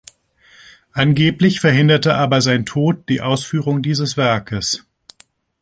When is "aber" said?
2.15-2.41